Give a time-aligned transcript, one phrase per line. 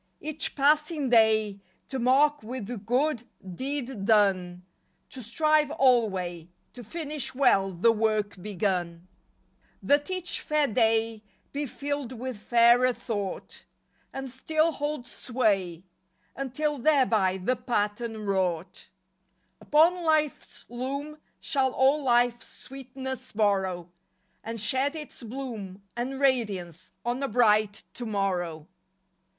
[0.19, 4.63] Each passing day To mark with good deed done,
[5.11, 9.07] To strive alway To finish well the work begun,
[9.83, 11.21] That each fair day
[11.53, 13.65] Be filled with fairer thought,
[14.11, 15.83] And still hold sway,
[16.35, 18.89] Until thereby the pattern wrought
[19.61, 23.87] Upon life's loom Shall all life's sweetness borrow.
[24.43, 28.65] And shed its bloom And radiance on a bright tomorrow.